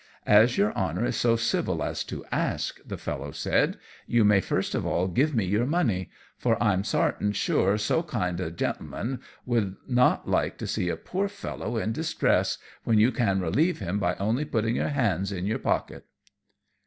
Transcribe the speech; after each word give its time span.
"As 0.25 0.57
your 0.57 0.73
Honour 0.73 1.05
is 1.05 1.15
so 1.15 1.35
civil 1.35 1.83
as 1.83 2.03
to 2.05 2.25
ask," 2.31 2.79
the 2.83 2.97
fellow 2.97 3.29
said, 3.29 3.77
"you 4.07 4.25
may 4.25 4.41
first 4.41 4.73
of 4.73 4.83
all 4.83 5.07
give 5.07 5.35
me 5.35 5.45
your 5.45 5.67
money, 5.67 6.09
for 6.39 6.57
I'm 6.59 6.83
sartain 6.83 7.33
sure 7.33 7.77
so 7.77 8.01
kind 8.01 8.39
a 8.39 8.49
gintleman 8.49 9.21
would 9.45 9.75
not 9.87 10.27
like 10.27 10.57
to 10.57 10.65
see 10.65 10.89
a 10.89 10.97
poor 10.97 11.27
fellow 11.27 11.77
in 11.77 11.91
distress, 11.91 12.57
when 12.83 12.97
you 12.97 13.11
can 13.11 13.41
relieve 13.41 13.77
him 13.77 13.99
by 13.99 14.15
only 14.15 14.43
putting 14.43 14.75
your 14.75 14.89
hand 14.89 15.31
in 15.31 15.45
your 15.45 15.59
pocket." 15.59 16.03